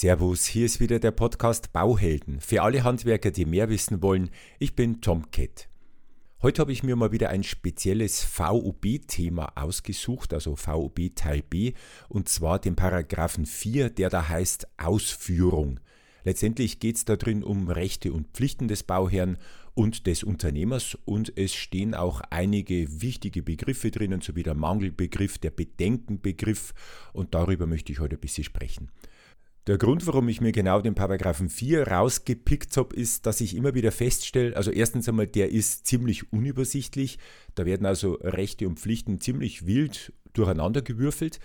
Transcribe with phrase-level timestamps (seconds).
[0.00, 4.30] Servus, hier ist wieder der Podcast Bauhelden für alle Handwerker, die mehr wissen wollen.
[4.60, 5.68] Ich bin Tom Kett.
[6.40, 11.72] Heute habe ich mir mal wieder ein spezielles VUB-Thema ausgesucht, also VUB Teil B,
[12.08, 15.80] und zwar den Paragraphen 4, der da heißt Ausführung.
[16.22, 19.36] Letztendlich geht es darin um Rechte und Pflichten des Bauherrn
[19.74, 25.50] und des Unternehmers und es stehen auch einige wichtige Begriffe drinnen, sowie der Mangelbegriff, der
[25.50, 26.72] Bedenkenbegriff
[27.12, 28.92] und darüber möchte ich heute ein bisschen sprechen.
[29.68, 33.74] Der Grund, warum ich mir genau den Paragraphen 4 rausgepickt habe, ist, dass ich immer
[33.74, 37.18] wieder feststelle, also erstens einmal, der ist ziemlich unübersichtlich.
[37.54, 41.38] Da werden also Rechte und Pflichten ziemlich wild durcheinandergewürfelt.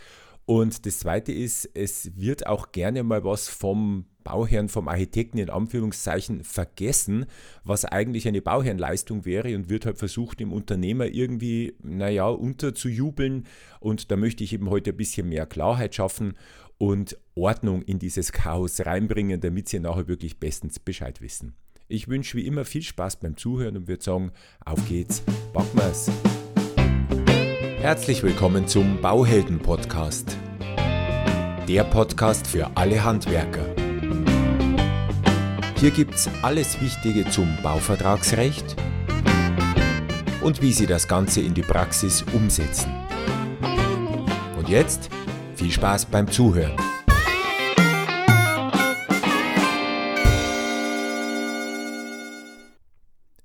[0.45, 5.49] Und das Zweite ist, es wird auch gerne mal was vom Bauherrn, vom Architekten in
[5.49, 7.25] Anführungszeichen vergessen,
[7.66, 13.47] was eigentlich eine Bauherrenleistung wäre und wird halt versucht, dem Unternehmer irgendwie, naja, unterzujubeln.
[13.81, 16.35] Und da möchte ich eben heute ein bisschen mehr Klarheit schaffen
[16.89, 21.55] und Ordnung in dieses Chaos reinbringen, damit Sie nachher wirklich bestens Bescheid wissen.
[21.87, 24.33] Ich wünsche wie immer viel Spaß beim Zuhören und würde sagen,
[24.66, 26.11] auf geht's, packen wir's.
[27.80, 30.38] Herzlich willkommen zum Bauhelden Podcast.
[31.69, 33.65] Der Podcast für alle Handwerker.
[35.77, 38.75] Hier gibt's alles Wichtige zum Bauvertragsrecht
[40.41, 42.91] und wie Sie das Ganze in die Praxis umsetzen.
[44.58, 45.12] Und jetzt
[45.64, 46.75] viel Spaß beim Zuhören.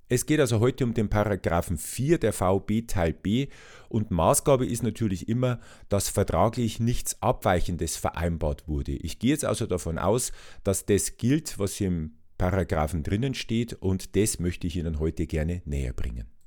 [0.09, 3.47] Es geht also heute um den Paragraphen 4 der VB Teil B
[3.89, 8.93] und Maßgabe ist natürlich immer, dass vertraglich nichts Abweichendes vereinbart wurde.
[8.97, 10.33] Ich gehe jetzt also davon aus,
[10.65, 15.63] dass das gilt, was im Paragraphen drinnen steht und das möchte ich Ihnen heute gerne
[15.67, 16.38] näher bringen.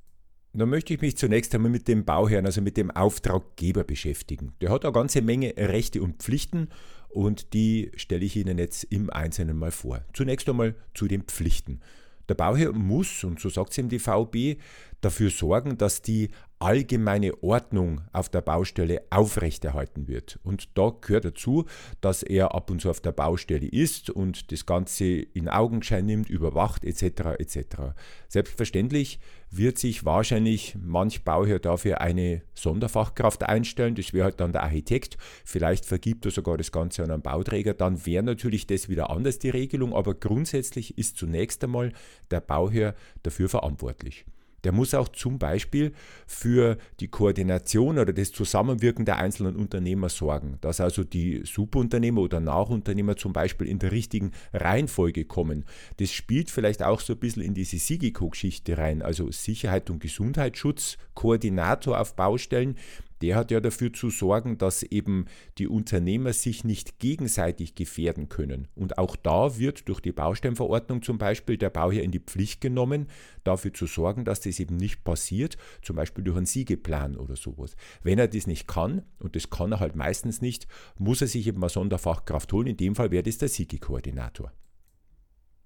[0.53, 4.51] Da möchte ich mich zunächst einmal mit dem Bauherrn, also mit dem Auftraggeber beschäftigen.
[4.59, 6.67] Der hat eine ganze Menge Rechte und Pflichten
[7.07, 10.01] und die stelle ich Ihnen jetzt im Einzelnen mal vor.
[10.11, 11.79] Zunächst einmal zu den Pflichten.
[12.27, 14.59] Der Bauherr muss, und so sagt es ihm die VB,
[15.01, 16.29] dafür sorgen, dass die
[16.61, 20.39] allgemeine Ordnung auf der Baustelle aufrechterhalten wird.
[20.43, 21.65] Und da gehört dazu,
[22.01, 26.29] dass er ab und zu auf der Baustelle ist und das Ganze in Augenschein nimmt,
[26.29, 27.39] überwacht etc.
[27.39, 27.57] etc.
[28.27, 29.19] Selbstverständlich
[29.49, 33.95] wird sich wahrscheinlich manch Bauherr dafür eine Sonderfachkraft einstellen.
[33.95, 35.17] Das wäre halt dann der Architekt.
[35.43, 37.73] Vielleicht vergibt er sogar das Ganze an einen Bauträger.
[37.73, 39.93] Dann wäre natürlich das wieder anders die Regelung.
[39.93, 41.91] Aber grundsätzlich ist zunächst einmal
[42.29, 44.25] der Bauherr dafür verantwortlich.
[44.63, 45.93] Der muss auch zum Beispiel
[46.27, 52.39] für die Koordination oder das Zusammenwirken der einzelnen Unternehmer sorgen, dass also die Subunternehmer oder
[52.39, 55.65] Nachunternehmer zum Beispiel in der richtigen Reihenfolge kommen.
[55.97, 60.97] Das spielt vielleicht auch so ein bisschen in diese SIGICO-Geschichte rein, also Sicherheit und Gesundheitsschutz,
[61.13, 62.77] Koordinator auf Baustellen,
[63.21, 65.25] der hat ja dafür zu sorgen, dass eben
[65.57, 68.67] die Unternehmer sich nicht gegenseitig gefährden können.
[68.75, 73.07] Und auch da wird durch die Baustellenverordnung zum Beispiel der Bauherr in die Pflicht genommen,
[73.43, 77.75] dafür zu sorgen, dass das eben nicht passiert, zum Beispiel durch einen Siegeplan oder sowas.
[78.03, 80.67] Wenn er das nicht kann, und das kann er halt meistens nicht,
[80.97, 82.67] muss er sich eben eine Sonderfachkraft holen.
[82.67, 84.51] In dem Fall wäre das der Siegekoordinator.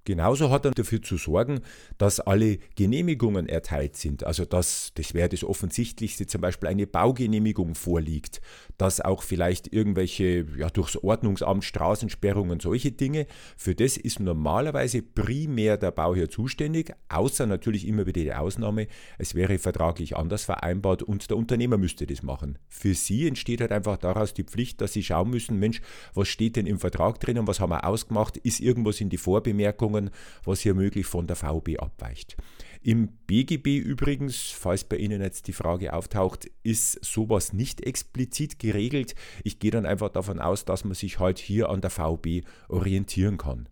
[0.05, 1.61] Genauso hat er dafür zu sorgen,
[1.97, 4.23] dass alle Genehmigungen erteilt sind.
[4.23, 8.39] Also dass, das wäre das Offensichtlichste, zum Beispiel eine Baugenehmigung vorliegt,
[8.77, 13.25] dass auch vielleicht irgendwelche, ja, durchs Ordnungsamt, Straßensperrungen, solche Dinge,
[13.57, 18.87] für das ist normalerweise primär der Bauherr zuständig, außer natürlich immer wieder die Ausnahme,
[19.17, 22.59] es wäre vertraglich anders vereinbart und der Unternehmer müsste das machen.
[22.67, 25.81] Für Sie entsteht halt einfach daraus die Pflicht, dass Sie schauen müssen, Mensch,
[26.13, 29.17] was steht denn im Vertrag drin und was haben wir ausgemacht, ist irgendwas in die
[29.17, 30.11] Vorbemerkung Verordnungen,
[30.43, 32.37] was hier möglich von der VB abweicht.
[32.81, 39.15] Im BGB übrigens, falls bei Ihnen jetzt die Frage auftaucht, ist sowas nicht explizit geregelt.
[39.43, 43.37] Ich gehe dann einfach davon aus, dass man sich halt hier an der VB orientieren
[43.37, 43.69] kann.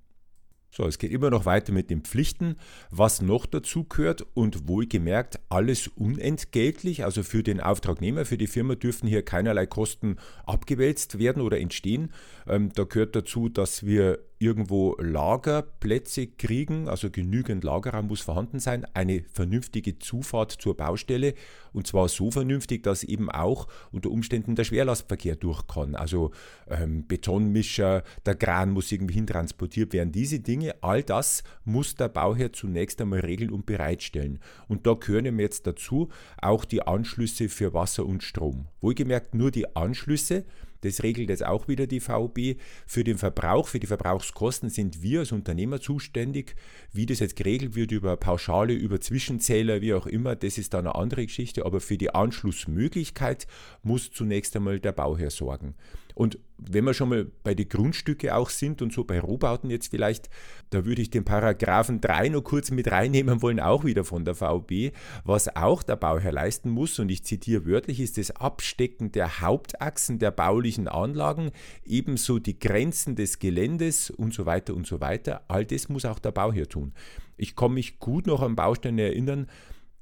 [0.75, 2.55] So, es geht immer noch weiter mit den Pflichten.
[2.89, 8.73] Was noch dazu gehört und wohlgemerkt alles unentgeltlich, also für den Auftragnehmer, für die Firma
[8.73, 10.17] dürfen hier keinerlei Kosten
[10.47, 12.11] abgewälzt werden oder entstehen.
[12.47, 18.85] Ähm, da gehört dazu, dass wir irgendwo Lagerplätze kriegen, also genügend Lagerraum muss vorhanden sein,
[18.93, 21.33] eine vernünftige Zufahrt zur Baustelle
[21.71, 25.95] und zwar so vernünftig, dass eben auch unter Umständen der Schwerlastverkehr durch kann.
[25.95, 26.31] Also
[26.67, 30.11] ähm, Betonmischer, der Kran muss irgendwie hintransportiert werden.
[30.11, 34.39] Diese Dinge, all das muss der Bauherr zunächst einmal regeln und bereitstellen.
[34.67, 36.09] Und da gehören jetzt dazu
[36.41, 38.67] auch die Anschlüsse für Wasser und Strom.
[38.81, 40.43] Wohlgemerkt nur die Anschlüsse,
[40.83, 42.59] das regelt jetzt auch wieder die VB.
[42.85, 46.55] Für den Verbrauch, für die Verbrauchskosten sind wir als Unternehmer zuständig.
[46.91, 50.87] Wie das jetzt geregelt wird über Pauschale, über Zwischenzähler, wie auch immer, das ist dann
[50.87, 51.65] eine andere Geschichte.
[51.65, 53.47] Aber für die Anschlussmöglichkeit
[53.81, 55.75] muss zunächst einmal der Bauherr sorgen.
[56.13, 59.89] Und wenn wir schon mal bei den Grundstücken auch sind und so bei Rohbauten jetzt
[59.89, 60.29] vielleicht,
[60.69, 64.35] da würde ich den Paragraphen 3 noch kurz mit reinnehmen wollen, auch wieder von der
[64.35, 64.95] VB.
[65.23, 70.19] Was auch der Bauherr leisten muss, und ich zitiere wörtlich, ist das Abstecken der Hauptachsen
[70.19, 71.51] der baulichen Anlagen,
[71.85, 75.43] ebenso die Grenzen des Geländes und so weiter und so weiter.
[75.47, 76.93] All das muss auch der Bauherr tun.
[77.37, 79.47] Ich kann mich gut noch an Baustellen erinnern,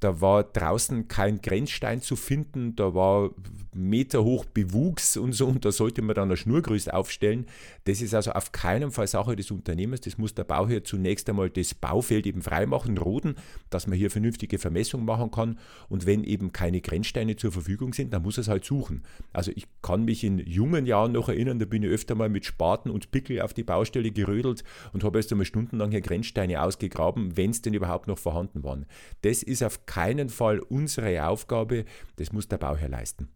[0.02, 3.30] da war draußen kein Grenzstein zu finden, da war
[3.74, 7.46] meterhoch Bewuchs und so, und da sollte man dann ein Schnurgerüst aufstellen.
[7.86, 10.02] Das ist also auf keinen Fall Sache des Unternehmers.
[10.02, 13.36] Das muss der Bauherr zunächst einmal das Baufeld eben freimachen, roden,
[13.70, 15.60] dass man hier vernünftige Vermessung machen kann.
[15.88, 19.04] Und wenn eben keine Grenzsteine zur Verfügung sind, dann muss er es halt suchen.
[19.34, 22.46] Also ich kann mich in jungen Jahren noch erinnern, da bin ich öfter mal mit
[22.46, 24.64] Spaten und Pickel auf die Baustelle gerödelt
[24.94, 28.88] und habe erst einmal stundenlang hier Grenzsteine ausgegraben, wenn es denn überhaupt noch vorhanden waren.
[29.22, 31.84] Das ist auf keinen Fall unsere Aufgabe,
[32.16, 33.28] das muss der Bauherr leisten.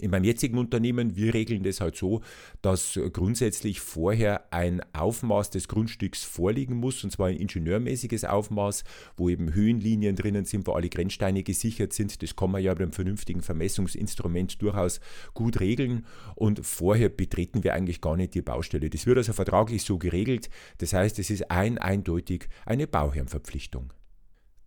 [0.00, 2.22] In meinem jetzigen Unternehmen, wir regeln das halt so,
[2.60, 8.82] dass grundsätzlich vorher ein Aufmaß des Grundstücks vorliegen muss, und zwar ein ingenieurmäßiges Aufmaß,
[9.16, 12.20] wo eben Höhenlinien drinnen sind, wo alle Grenzsteine gesichert sind.
[12.20, 15.00] Das kann man ja mit einem vernünftigen Vermessungsinstrument durchaus
[15.34, 16.04] gut regeln.
[16.34, 18.90] Und vorher betreten wir eigentlich gar nicht die Baustelle.
[18.90, 20.50] Das wird also vertraglich so geregelt.
[20.78, 23.92] Das heißt, es ist ein eindeutig eine Bauherrenverpflichtung.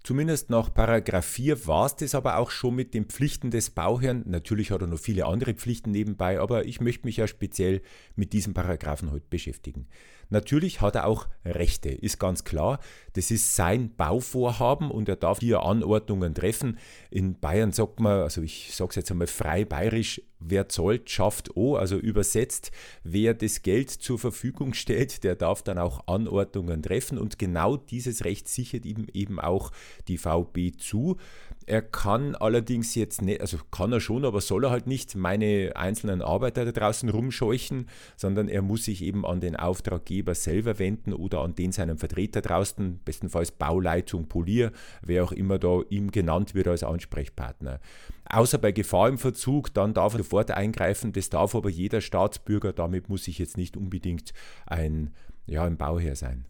[0.04, 4.24] Zumindest nach Paragraph 4 war es das aber auch schon mit den Pflichten des Bauherrn.
[4.26, 7.82] Natürlich hat er noch viele andere Pflichten nebenbei, aber ich möchte mich ja speziell
[8.16, 9.88] mit diesem Paragraphen heute beschäftigen.
[10.30, 12.80] Natürlich hat er auch Rechte, ist ganz klar.
[13.14, 16.78] Das ist sein Bauvorhaben und er darf hier Anordnungen treffen.
[17.10, 21.56] In Bayern sagt man, also ich sage es jetzt einmal frei bayerisch, wer zollt, schafft
[21.58, 22.72] O, also übersetzt,
[23.04, 28.24] wer das Geld zur Verfügung stellt, der darf dann auch Anordnungen treffen und genau dieses
[28.24, 29.72] Recht sichert ihm eben auch
[30.08, 31.18] die VB zu.
[31.66, 35.74] Er kann allerdings jetzt nicht, also kann er schon, aber soll er halt nicht meine
[35.76, 41.14] einzelnen Arbeiter da draußen rumscheuchen, sondern er muss sich eben an den Auftraggeber selber wenden
[41.14, 44.72] oder an den seinen Vertreter draußen, bestenfalls Bauleitung, Polier,
[45.04, 47.80] wer auch immer da ihm genannt wird als Ansprechpartner.
[48.26, 52.74] Außer bei Gefahr im Verzug, dann darf er sofort eingreifen, das darf aber jeder Staatsbürger,
[52.74, 54.34] damit muss ich jetzt nicht unbedingt
[54.66, 55.14] ein,
[55.46, 56.46] ja, ein Bauherr sein.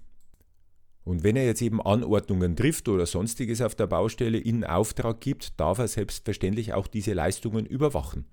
[1.09, 5.59] Und wenn er jetzt eben Anordnungen trifft oder sonstiges auf der Baustelle in Auftrag gibt,
[5.59, 8.25] darf er selbstverständlich auch diese Leistungen überwachen.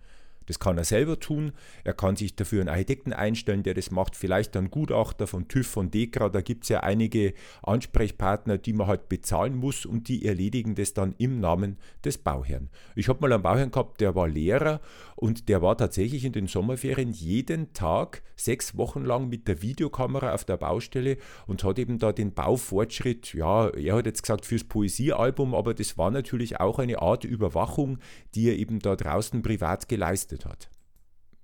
[0.46, 1.52] Das kann er selber tun.
[1.84, 4.16] Er kann sich dafür einen Architekten einstellen, der das macht.
[4.16, 6.28] Vielleicht einen Gutachter von TÜV, von DEKRA.
[6.28, 10.94] Da gibt es ja einige Ansprechpartner, die man halt bezahlen muss und die erledigen das
[10.94, 12.70] dann im Namen des Bauherrn.
[12.94, 14.80] Ich habe mal einen Bauherrn gehabt, der war Lehrer
[15.16, 20.34] und der war tatsächlich in den Sommerferien jeden Tag sechs Wochen lang mit der Videokamera
[20.34, 21.16] auf der Baustelle
[21.46, 25.96] und hat eben da den Baufortschritt, ja, er hat jetzt gesagt fürs Poesiealbum, aber das
[25.96, 27.98] war natürlich auch eine Art Überwachung,
[28.34, 30.70] die er eben da draußen privat geleistet geleistet hat.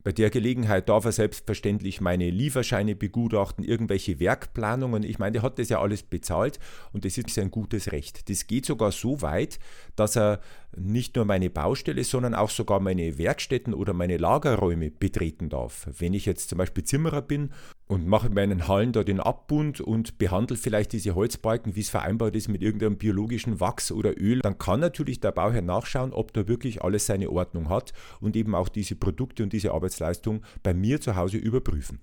[0.05, 5.05] Bei der Gelegenheit darf er selbstverständlich meine Lieferscheine begutachten, irgendwelche Werkplanungen.
[5.05, 6.59] Ich meine, der hat das ja alles bezahlt
[6.93, 8.29] und das ist sein gutes Recht.
[8.29, 9.61] Das geht sogar so weit,
[9.95, 10.41] dass er
[10.77, 15.87] nicht nur meine Baustelle, sondern auch sogar meine Werkstätten oder meine Lagerräume betreten darf.
[15.99, 17.51] Wenn ich jetzt zum Beispiel Zimmerer bin
[17.87, 21.91] und mache in meinen Hallen da den Abbund und behandle vielleicht diese Holzbalken, wie es
[21.91, 26.33] vereinbart ist, mit irgendeinem biologischen Wachs oder Öl, dann kann natürlich der Bauherr nachschauen, ob
[26.33, 30.73] da wirklich alles seine Ordnung hat und eben auch diese Produkte und diese Arbeitsleistung bei
[30.75, 32.01] mir zu Hause überprüfen.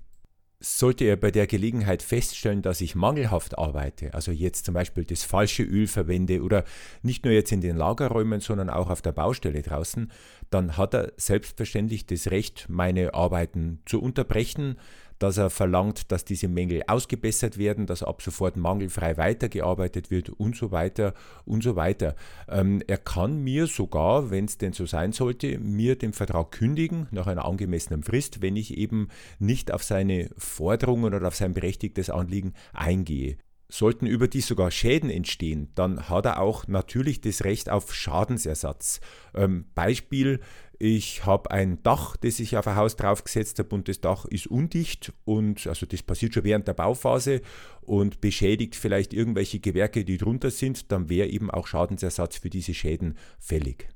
[0.61, 5.23] Sollte er bei der Gelegenheit feststellen, dass ich mangelhaft arbeite, also jetzt zum Beispiel das
[5.23, 6.65] falsche Öl verwende oder
[7.01, 10.11] nicht nur jetzt in den Lagerräumen, sondern auch auf der Baustelle draußen,
[10.49, 14.75] dann hat er selbstverständlich das Recht, meine Arbeiten zu unterbrechen,
[15.19, 20.55] dass er verlangt, dass diese Mängel ausgebessert werden, dass ab sofort mangelfrei weitergearbeitet wird und
[20.55, 21.13] so weiter
[21.45, 22.15] und so weiter.
[22.47, 27.07] Ähm, er kann mir sogar, wenn es denn so sein sollte, mir den Vertrag kündigen
[27.11, 32.09] nach einer angemessenen Frist, wenn ich eben nicht auf seine Forderungen oder auf sein berechtigtes
[32.09, 33.37] Anliegen eingehe.
[33.71, 38.99] Sollten überdies sogar Schäden entstehen, dann hat er auch natürlich das Recht auf Schadensersatz.
[39.35, 40.39] Ähm, Beispiel,
[40.79, 44.47] ich habe ein Dach, das ich auf ein Haus draufgesetzt habe und das Dach ist
[44.47, 47.41] undicht und also das passiert schon während der Bauphase
[47.81, 52.73] und beschädigt vielleicht irgendwelche Gewerke, die drunter sind, dann wäre eben auch Schadensersatz für diese
[52.73, 53.89] Schäden fällig.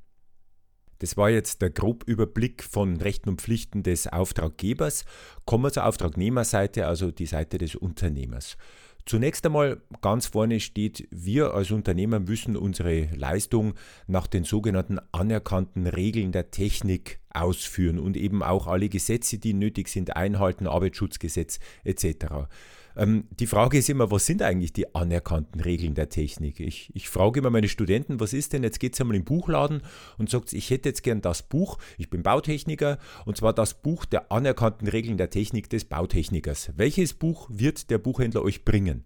[1.00, 5.06] Das war jetzt der Grobüberblick von Rechten und Pflichten des Auftraggebers.
[5.46, 8.56] Kommen wir zur Auftragnehmerseite, also die Seite des Unternehmers.
[9.05, 13.74] Zunächst einmal ganz vorne steht, wir als Unternehmer müssen unsere Leistung
[14.07, 19.88] nach den sogenannten anerkannten Regeln der Technik ausführen und eben auch alle Gesetze, die nötig
[19.88, 22.48] sind, einhalten, Arbeitsschutzgesetz etc.
[22.96, 26.60] Ähm, die Frage ist immer, was sind eigentlich die anerkannten Regeln der Technik?
[26.60, 29.82] Ich, ich frage immer meine Studenten, was ist denn, jetzt geht es einmal im Buchladen
[30.18, 34.06] und sagt, ich hätte jetzt gern das Buch, ich bin Bautechniker, und zwar das Buch
[34.06, 36.72] der anerkannten Regeln der Technik des Bautechnikers.
[36.75, 39.04] Welches Buch wird der Buchhändler euch bringen?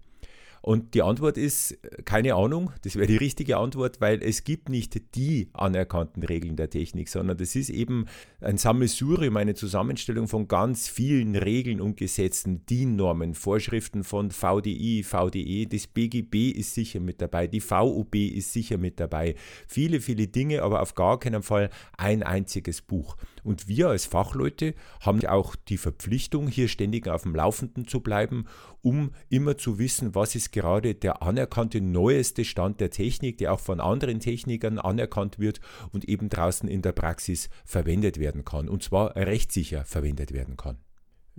[0.62, 5.16] Und die Antwort ist keine Ahnung, das wäre die richtige Antwort, weil es gibt nicht
[5.16, 8.06] die anerkannten Regeln der Technik, sondern das ist eben
[8.42, 15.66] ein Sammelsurium, eine Zusammenstellung von ganz vielen Regeln und Gesetzen, DIN-Normen, Vorschriften von VDI, VDE,
[15.68, 19.36] das BGB ist sicher mit dabei, die VUB ist sicher mit dabei,
[19.68, 23.16] viele, viele Dinge, aber auf gar keinen Fall ein einziges Buch.
[23.48, 28.46] Und wir als Fachleute haben auch die Verpflichtung, hier ständig auf dem Laufenden zu bleiben,
[28.82, 33.62] um immer zu wissen, was ist gerade der anerkannte neueste Stand der Technik, der auch
[33.62, 35.62] von anderen Technikern anerkannt wird
[35.94, 38.68] und eben draußen in der Praxis verwendet werden kann.
[38.68, 40.80] Und zwar rechtssicher verwendet werden kann.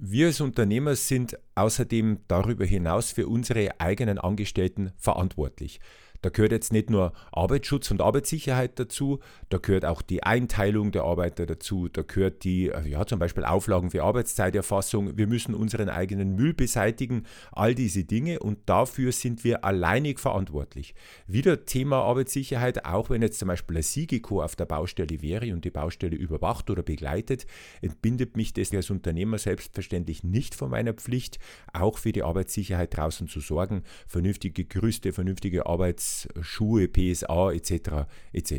[0.01, 5.79] Wir als Unternehmer sind außerdem darüber hinaus für unsere eigenen Angestellten verantwortlich.
[6.21, 9.21] Da gehört jetzt nicht nur Arbeitsschutz und Arbeitssicherheit dazu,
[9.51, 13.45] da gehört auch die Einteilung der Arbeiter dazu, da gehört die, äh, ja, zum Beispiel
[13.45, 19.45] Auflagen für Arbeitszeiterfassung, wir müssen unseren eigenen Müll beseitigen, all diese Dinge und dafür sind
[19.45, 20.95] wir alleinig verantwortlich.
[21.27, 25.65] Wieder Thema Arbeitssicherheit, auch wenn jetzt zum Beispiel ein Siegeko auf der Baustelle wäre und
[25.65, 27.47] die Baustelle überwacht oder begleitet,
[27.81, 31.39] entbindet mich das als Unternehmer selbstverständlich nicht von meiner Pflicht,
[31.73, 36.08] auch für die Arbeitssicherheit draußen zu sorgen, vernünftige Gerüste, vernünftige Arbeits
[36.41, 38.07] Schuhe, PSA etc.
[38.33, 38.53] etc.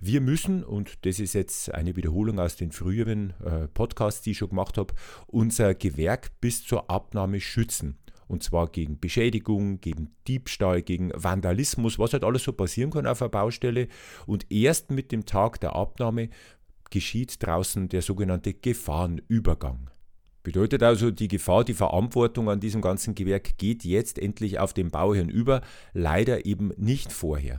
[0.00, 4.38] Wir müssen, und das ist jetzt eine Wiederholung aus den früheren äh, Podcasts, die ich
[4.38, 4.94] schon gemacht habe,
[5.26, 7.98] unser Gewerk bis zur Abnahme schützen.
[8.28, 13.22] Und zwar gegen Beschädigung, gegen Diebstahl, gegen Vandalismus, was halt alles so passieren kann auf
[13.22, 13.88] einer Baustelle.
[14.26, 16.28] Und erst mit dem Tag der Abnahme
[16.90, 19.90] geschieht draußen der sogenannte Gefahrenübergang.
[20.46, 24.92] Bedeutet also, die Gefahr, die Verantwortung an diesem ganzen Gewerk geht jetzt endlich auf den
[24.92, 25.60] Bauherrn über,
[25.92, 27.58] leider eben nicht vorher.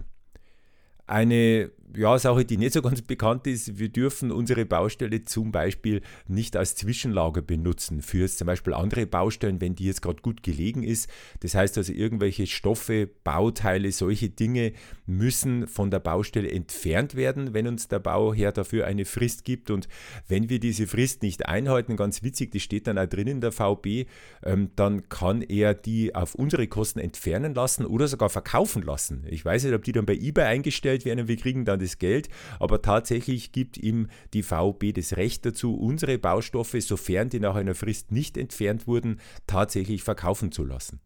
[1.05, 6.01] Eine ja, Sache, die nicht so ganz bekannt ist, wir dürfen unsere Baustelle zum Beispiel
[6.27, 10.83] nicht als Zwischenlager benutzen für zum Beispiel andere Baustellen, wenn die jetzt gerade gut gelegen
[10.83, 11.09] ist.
[11.39, 14.73] Das heißt also, irgendwelche Stoffe, Bauteile, solche Dinge
[15.05, 19.71] müssen von der Baustelle entfernt werden, wenn uns der Bauherr dafür eine Frist gibt.
[19.71, 19.87] Und
[20.27, 23.53] wenn wir diese Frist nicht einhalten, ganz witzig, das steht dann auch drin in der
[23.53, 24.07] VB,
[24.43, 29.25] ähm, dann kann er die auf unsere Kosten entfernen lassen oder sogar verkaufen lassen.
[29.29, 31.97] Ich weiß nicht, ob die dann bei eBay eingestellt werden, wir kriegen dann dann das
[31.99, 32.29] Geld,
[32.59, 37.75] aber tatsächlich gibt ihm die VB das Recht dazu, unsere Baustoffe, sofern die nach einer
[37.75, 40.99] Frist nicht entfernt wurden, tatsächlich verkaufen zu lassen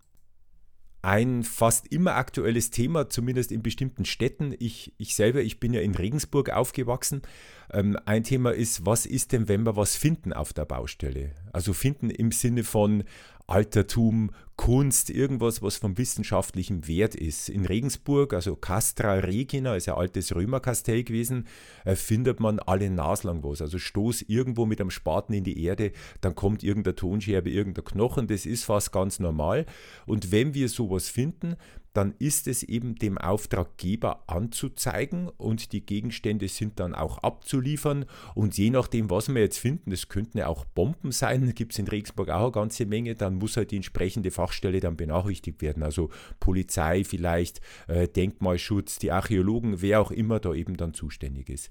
[1.04, 4.54] ein fast immer aktuelles Thema, zumindest in bestimmten Städten.
[4.60, 7.24] Ich, ich selber, ich bin ja in Regensburg aufgewachsen.
[7.72, 11.32] Ähm, ein Thema ist, was ist denn, wenn wir was finden auf der Baustelle?
[11.54, 13.04] Also finden im Sinne von
[13.48, 17.50] Altertum, Kunst, irgendwas, was vom wissenschaftlichen Wert ist.
[17.50, 21.48] In Regensburg, also Castra Regina, ist ein altes Römerkastell gewesen,
[21.84, 23.62] äh, findet man alle naslang was.
[23.62, 25.91] Also stoß irgendwo mit einem Spaten in die Erde,
[26.22, 29.65] dann kommt irgendeine Tonscherbe, irgendein Knochen, das ist fast ganz normal.
[30.05, 31.55] Und wenn wir sowas finden,
[31.93, 38.05] dann ist es eben dem Auftraggeber anzuzeigen und die Gegenstände sind dann auch abzuliefern.
[38.34, 41.79] Und je nachdem, was wir jetzt finden, das könnten ja auch Bomben sein, gibt es
[41.79, 45.83] in Regensburg auch eine ganze Menge, dann muss halt die entsprechende Fachstelle dann benachrichtigt werden.
[45.83, 51.69] Also Polizei vielleicht, äh, Denkmalschutz, die Archäologen, wer auch immer da eben dann zuständig ist.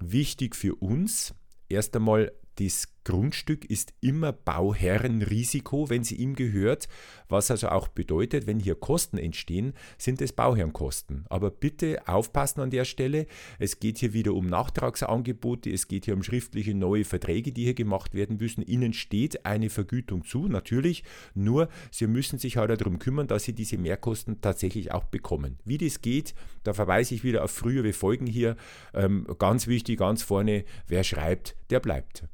[0.00, 1.34] Wichtig für uns,
[1.68, 6.88] erst einmal das Grundstück ist immer Bauherrenrisiko, wenn sie ihm gehört,
[7.28, 11.24] was also auch bedeutet, wenn hier Kosten entstehen, sind es Bauherrenkosten.
[11.28, 13.28] Aber bitte aufpassen an der Stelle,
[13.60, 17.74] es geht hier wieder um Nachtragsangebote, es geht hier um schriftliche neue Verträge, die hier
[17.74, 18.62] gemacht werden müssen.
[18.62, 23.52] Ihnen steht eine Vergütung zu, natürlich, nur Sie müssen sich halt darum kümmern, dass Sie
[23.52, 25.60] diese Mehrkosten tatsächlich auch bekommen.
[25.64, 26.34] Wie das geht,
[26.64, 28.56] da verweise ich wieder auf frühere Folgen hier.
[28.94, 32.24] Ähm, ganz wichtig, ganz vorne, wer schreibt, der bleibt.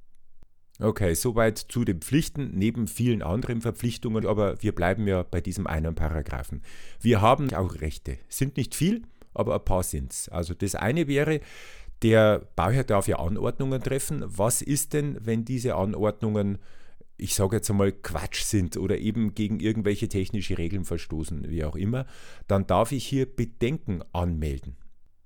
[0.83, 5.69] Okay, soweit zu den Pflichten, neben vielen anderen Verpflichtungen, aber wir bleiben ja bei diesem
[5.69, 6.61] einen Paragraphen.
[7.01, 10.29] Wir haben auch Rechte, sind nicht viel, aber ein paar sind es.
[10.29, 11.41] Also das eine wäre,
[12.03, 14.25] der Bauherr darf ja Anordnungen treffen.
[14.27, 16.59] Was ist denn, wenn diese Anordnungen,
[17.17, 21.77] ich sage jetzt einmal, Quatsch sind oder eben gegen irgendwelche technische Regeln verstoßen, wie auch
[21.77, 22.07] immer,
[22.49, 24.77] dann darf ich hier Bedenken anmelden.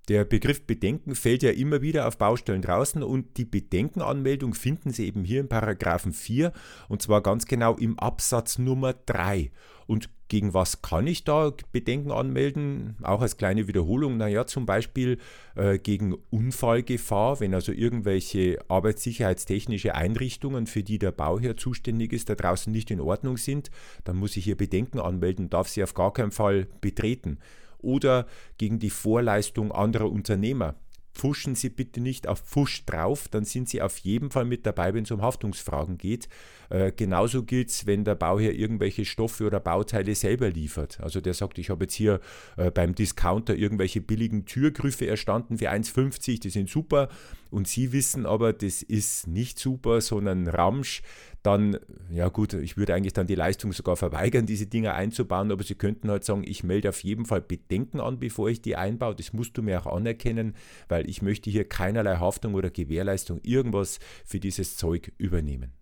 [0.09, 5.05] Der Begriff Bedenken fällt ja immer wieder auf Baustellen draußen und die Bedenkenanmeldung finden Sie
[5.05, 6.53] eben hier im Paragraphen 4
[6.89, 9.51] und zwar ganz genau im Absatz Nummer 3.
[9.89, 12.97] Und gegen was kann ich da Bedenken anmelden?
[13.03, 15.19] Auch als kleine Wiederholung, naja, zum Beispiel
[15.57, 22.37] äh, gegen Unfallgefahr, wenn also irgendwelche arbeitssicherheitstechnische Einrichtungen, für die der Bauherr zuständig ist, da
[22.37, 23.73] draußen nicht in Ordnung sind,
[24.05, 27.39] dann muss ich hier Bedenken anmelden, darf sie auf gar keinen Fall betreten
[27.79, 28.27] oder
[28.59, 30.75] gegen die Vorleistung anderer Unternehmer.
[31.17, 34.93] Pfuschen Sie bitte nicht auf Pfusch drauf, dann sind Sie auf jeden Fall mit dabei,
[34.93, 36.29] wenn es um Haftungsfragen geht.
[36.69, 41.01] Äh, genauso gilt es, wenn der Bauherr irgendwelche Stoffe oder Bauteile selber liefert.
[41.01, 42.21] Also der sagt, ich habe jetzt hier
[42.59, 47.09] äh, beim Discounter irgendwelche billigen Türgriffe erstanden für 1,50, die sind super.
[47.51, 51.03] Und Sie wissen aber, das ist nicht super, sondern Ramsch
[51.47, 51.79] dann,
[52.11, 55.77] ja gut, ich würde eigentlich dann die Leistung sogar verweigern, diese Dinge einzubauen, aber Sie
[55.77, 59.15] könnten halt sagen, ich melde auf jeden Fall Bedenken an, bevor ich die einbaue.
[59.15, 60.57] Das musst du mir auch anerkennen,
[60.89, 65.73] weil ich möchte hier keinerlei Haftung oder Gewährleistung irgendwas für dieses Zeug übernehmen.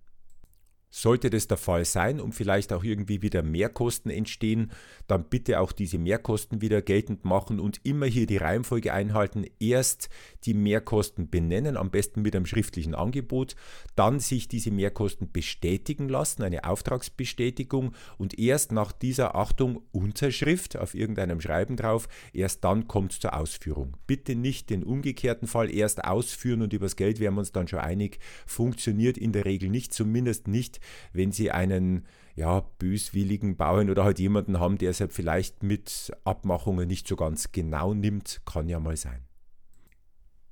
[0.96, 4.70] Sollte das der Fall sein und vielleicht auch irgendwie wieder Mehrkosten entstehen,
[5.08, 9.44] dann bitte auch diese Mehrkosten wieder geltend machen und immer hier die Reihenfolge einhalten.
[9.58, 10.08] Erst
[10.44, 13.56] die Mehrkosten benennen, am besten mit einem schriftlichen Angebot,
[13.96, 20.94] dann sich diese Mehrkosten bestätigen lassen, eine Auftragsbestätigung und erst nach dieser Achtung Unterschrift auf
[20.94, 23.96] irgendeinem Schreiben drauf, erst dann kommt es zur Ausführung.
[24.06, 27.80] Bitte nicht den umgekehrten Fall erst ausführen und übers Geld wären wir uns dann schon
[27.80, 34.04] einig, funktioniert in der Regel nicht, zumindest nicht wenn sie einen ja, böswilligen Bauern oder
[34.04, 38.68] halt jemanden haben, der es halt vielleicht mit Abmachungen nicht so ganz genau nimmt, kann
[38.68, 39.20] ja mal sein.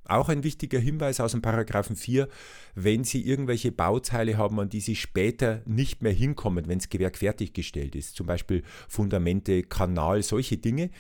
[0.04, 2.28] Auch ein wichtiger Hinweis aus dem Paragraphen 4,
[2.74, 7.16] wenn Sie irgendwelche Bauteile haben, an die Sie später nicht mehr hinkommen, wenn das Gewerk
[7.16, 10.90] fertiggestellt ist, zum Beispiel Fundamente, Kanal, solche Dinge,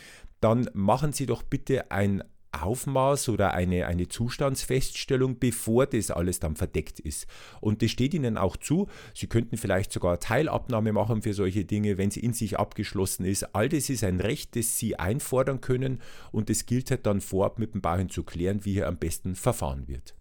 [0.40, 2.22] dann machen Sie doch bitte ein
[2.52, 7.26] Aufmaß oder eine, eine Zustandsfeststellung, bevor das alles dann verdeckt ist.
[7.60, 8.88] Und das steht Ihnen auch zu.
[9.14, 13.54] Sie könnten vielleicht sogar Teilabnahme machen für solche Dinge, wenn es in sich abgeschlossen ist.
[13.54, 17.58] All das ist ein Recht, das Sie einfordern können und es gilt halt dann vorab
[17.58, 20.14] mit dem Bauherrn zu klären, wie hier am besten verfahren wird.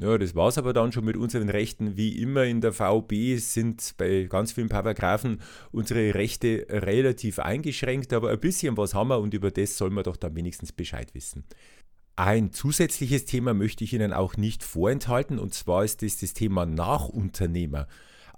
[0.00, 1.96] Ja, das war es aber dann schon mit unseren Rechten.
[1.96, 5.40] Wie immer in der VB sind bei ganz vielen Paragraphen
[5.72, 10.04] unsere Rechte relativ eingeschränkt, aber ein bisschen was haben wir und über das soll man
[10.04, 11.44] doch dann wenigstens Bescheid wissen.
[12.14, 16.64] Ein zusätzliches Thema möchte ich Ihnen auch nicht vorenthalten und zwar ist das das Thema
[16.64, 17.88] Nachunternehmer.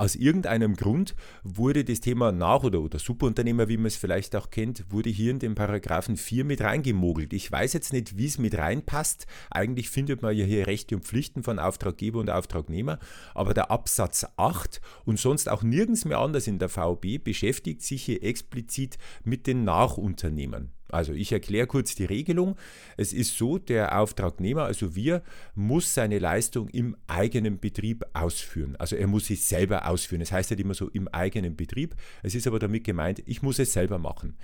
[0.01, 4.49] Aus irgendeinem Grund wurde das Thema Nach- oder, oder Subunternehmer, wie man es vielleicht auch
[4.49, 7.35] kennt, wurde hier in den Paragraphen 4 mit reingemogelt.
[7.35, 9.27] Ich weiß jetzt nicht, wie es mit reinpasst.
[9.51, 12.99] Eigentlich findet man ja hier Rechte und Pflichten von Auftraggeber und Auftragnehmer,
[13.35, 18.03] aber der Absatz 8 und sonst auch nirgends mehr anders in der VB beschäftigt sich
[18.03, 20.73] hier explizit mit den Nachunternehmern.
[20.93, 22.57] Also ich erkläre kurz die Regelung.
[22.97, 25.23] Es ist so, der Auftragnehmer, also wir,
[25.55, 28.77] muss seine Leistung im eigenen Betrieb ausführen.
[28.77, 30.21] Also er muss sie selber ausführen.
[30.21, 31.95] Das heißt nicht immer so im eigenen Betrieb.
[32.23, 34.37] Es ist aber damit gemeint, ich muss es selber machen.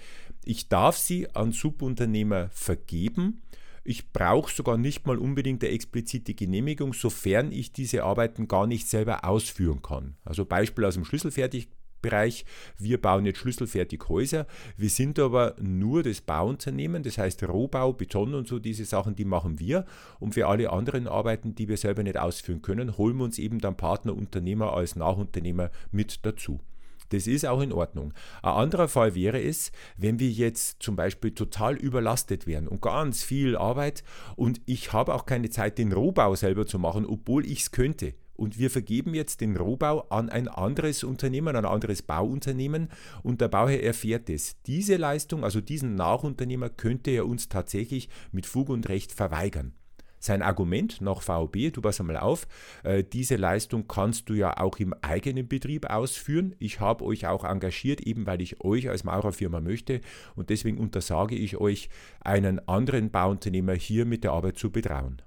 [0.45, 3.43] Ich darf sie an Subunternehmer vergeben.
[3.89, 8.89] Ich brauche sogar nicht mal unbedingt eine explizite Genehmigung, sofern ich diese Arbeiten gar nicht
[8.89, 10.17] selber ausführen kann.
[10.25, 11.69] Also Beispiel aus dem Schlüsselfertig
[12.07, 12.45] Bereich.
[12.79, 14.47] Wir bauen jetzt schlüsselfertig Häuser.
[14.77, 19.25] Wir sind aber nur das Bauunternehmen, das heißt Rohbau, Beton und so diese Sachen, die
[19.25, 19.85] machen wir.
[20.21, 23.59] Und für alle anderen Arbeiten, die wir selber nicht ausführen können, holen wir uns eben
[23.59, 26.61] dann Partnerunternehmer als Nachunternehmer mit dazu.
[27.09, 28.14] Das ist auch in Ordnung.
[28.42, 33.25] Ein anderer Fall wäre es, wenn wir jetzt zum Beispiel total überlastet wären und ganz
[33.25, 34.05] viel Arbeit
[34.37, 38.14] und ich habe auch keine Zeit, den Rohbau selber zu machen, obwohl ich es könnte
[38.37, 42.88] und wir vergeben jetzt den Rohbau an ein anderes Unternehmen, an ein anderes Bauunternehmen
[43.22, 44.61] und der Bauherr erfährt es.
[44.62, 49.72] Diese Leistung, also diesen Nachunternehmer, könnte er uns tatsächlich mit Fug und Recht verweigern.
[50.18, 52.49] Sein Argument nach VOB, du pass einmal auf,
[52.83, 56.55] äh, diese Leistung kannst du ja auch im eigenen Betrieb ausführen.
[56.59, 60.01] Ich habe euch auch engagiert, eben weil ich euch als Maurerfirma möchte
[60.35, 65.22] und deswegen untersage ich euch, einen anderen Bauunternehmer hier mit der Arbeit zu betrauen.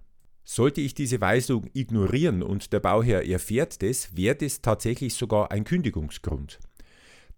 [0.52, 5.64] Sollte ich diese Weisung ignorieren und der Bauherr erfährt das, wäre das tatsächlich sogar ein
[5.64, 6.58] Kündigungsgrund.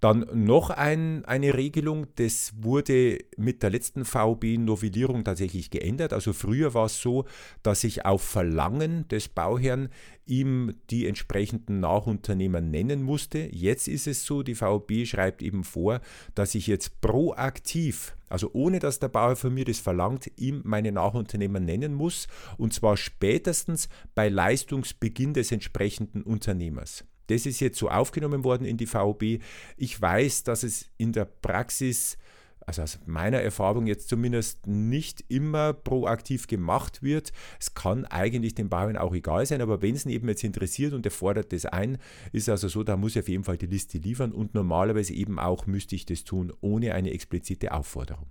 [0.01, 6.11] Dann noch ein, eine Regelung, das wurde mit der letzten VB-Novellierung tatsächlich geändert.
[6.11, 7.25] Also früher war es so,
[7.61, 9.89] dass ich auf Verlangen des Bauherrn
[10.25, 13.47] ihm die entsprechenden Nachunternehmer nennen musste.
[13.51, 16.01] Jetzt ist es so, die VB schreibt eben vor,
[16.33, 20.91] dass ich jetzt proaktiv, also ohne dass der Bauherr von mir das verlangt, ihm meine
[20.91, 27.05] Nachunternehmer nennen muss und zwar spätestens bei Leistungsbeginn des entsprechenden Unternehmers.
[27.27, 29.39] Das ist jetzt so aufgenommen worden in die VOB.
[29.77, 32.17] Ich weiß, dass es in der Praxis
[32.65, 37.31] also aus meiner Erfahrung jetzt zumindest nicht immer proaktiv gemacht wird.
[37.60, 40.93] Es kann eigentlich den Bauern auch egal sein, aber wenn es ihn eben jetzt interessiert
[40.93, 41.97] und er fordert das ein,
[42.31, 45.39] ist also so, da muss er auf jeden Fall die Liste liefern und normalerweise eben
[45.39, 48.27] auch müsste ich das tun ohne eine explizite Aufforderung.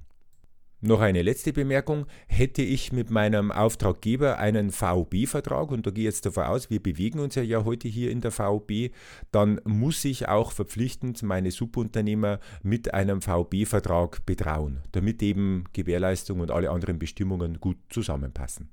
[0.82, 2.06] Noch eine letzte Bemerkung.
[2.26, 6.82] Hätte ich mit meinem Auftraggeber einen VOB-Vertrag, und da gehe ich jetzt davon aus, wir
[6.82, 8.90] bewegen uns ja, heute hier in der VOB,
[9.30, 16.50] dann muss ich auch verpflichtend meine Subunternehmer mit einem VOB-Vertrag betrauen, damit eben Gewährleistung und
[16.50, 18.70] alle anderen Bestimmungen gut zusammenpassen.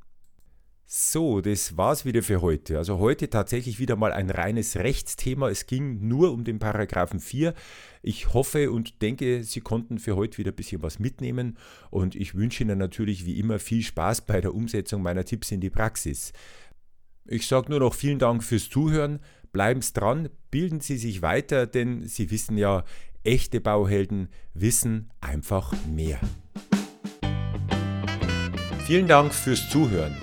[0.89, 2.77] So, das war's wieder für heute.
[2.77, 5.49] Also heute tatsächlich wieder mal ein reines Rechtsthema.
[5.49, 7.53] Es ging nur um den Paragraphen 4.
[8.01, 11.57] Ich hoffe und denke, Sie konnten für heute wieder ein bisschen was mitnehmen
[11.89, 15.59] und ich wünsche Ihnen natürlich wie immer viel Spaß bei der Umsetzung meiner Tipps in
[15.59, 16.31] die Praxis.
[17.25, 19.19] Ich sage nur noch vielen Dank fürs Zuhören.
[19.51, 22.85] Bleiben Sie dran, bilden Sie sich weiter, denn Sie wissen ja,
[23.25, 26.21] echte Bauhelden wissen einfach mehr.
[28.85, 30.15] Vielen Dank fürs Zuhören.